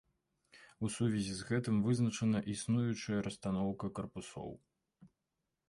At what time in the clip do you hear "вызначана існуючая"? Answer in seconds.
1.87-3.19